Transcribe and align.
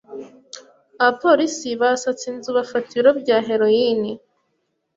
Abapolisi 1.01 1.69
basatse 1.81 2.23
inzu 2.31 2.49
bafata 2.57 2.87
ibiro 2.93 3.11
bya 3.21 3.37
heroine. 3.47 4.11